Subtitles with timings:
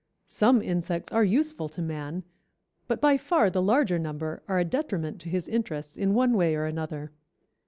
[0.25, 2.23] Some insects are useful to man,
[2.87, 6.55] but by far the larger number are a detriment to his interests in one way
[6.55, 7.11] or another.